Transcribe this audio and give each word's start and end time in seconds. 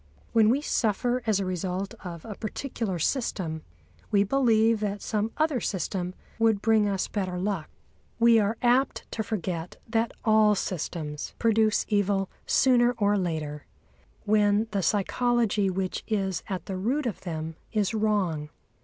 When 0.33 0.49
we 0.49 0.61
suffer 0.61 1.21
as 1.27 1.39
a 1.39 1.45
result 1.45 1.93
of 2.03 2.25
a 2.25 2.33
particular 2.33 2.97
system, 2.97 3.61
we 4.09 4.23
believe 4.23 4.79
that 4.79 4.99
some 4.99 5.31
other 5.37 5.61
system 5.61 6.15
would 6.39 6.59
bring 6.59 6.89
us 6.89 7.07
better 7.07 7.37
luck. 7.37 7.69
We 8.17 8.39
are 8.39 8.57
apt 8.63 9.05
to 9.11 9.21
forget 9.21 9.77
that 9.87 10.11
all 10.25 10.55
systems 10.55 11.35
produce 11.37 11.85
evil 11.87 12.31
sooner 12.47 12.93
or 12.97 13.15
later, 13.15 13.67
when 14.25 14.67
the 14.71 14.81
psychology 14.81 15.69
which 15.69 16.03
is 16.07 16.41
at 16.49 16.65
the 16.65 16.77
root 16.77 17.05
of 17.05 17.21
them 17.21 17.55
is 17.71 17.93
wrong. 17.93 18.49